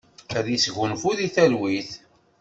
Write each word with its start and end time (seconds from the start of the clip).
Ad 0.37 0.47
isgunfu 0.55 1.09
di 1.17 1.27
talwit! 1.35 1.89